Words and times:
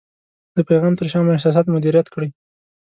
د 0.55 0.57
پیغام 0.69 0.93
تر 0.99 1.05
شا 1.11 1.19
مو 1.23 1.33
احساسات 1.35 1.65
مدیریت 1.69 2.07
کړئ. 2.13 2.29